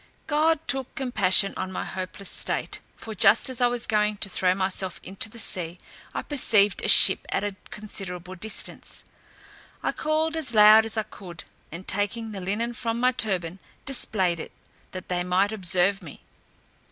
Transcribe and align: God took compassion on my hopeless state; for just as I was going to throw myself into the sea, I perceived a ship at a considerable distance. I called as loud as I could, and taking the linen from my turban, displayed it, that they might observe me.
God 0.25 0.67
took 0.67 0.95
compassion 0.95 1.53
on 1.57 1.71
my 1.71 1.85
hopeless 1.85 2.27
state; 2.31 2.79
for 2.95 3.13
just 3.13 3.51
as 3.51 3.61
I 3.61 3.67
was 3.67 3.85
going 3.85 4.17
to 4.17 4.29
throw 4.29 4.55
myself 4.55 4.99
into 5.03 5.29
the 5.29 5.37
sea, 5.37 5.77
I 6.11 6.23
perceived 6.23 6.81
a 6.83 6.87
ship 6.87 7.27
at 7.29 7.43
a 7.43 7.55
considerable 7.69 8.33
distance. 8.33 9.05
I 9.83 9.91
called 9.91 10.35
as 10.35 10.55
loud 10.55 10.85
as 10.87 10.97
I 10.97 11.03
could, 11.03 11.43
and 11.71 11.87
taking 11.87 12.31
the 12.31 12.41
linen 12.41 12.73
from 12.73 12.99
my 12.99 13.11
turban, 13.11 13.59
displayed 13.85 14.39
it, 14.39 14.51
that 14.91 15.07
they 15.07 15.23
might 15.23 15.51
observe 15.51 16.01
me. 16.01 16.21